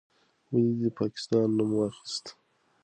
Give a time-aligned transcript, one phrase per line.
[0.49, 2.25] ولې دې د پاکستان نوم واخیست؟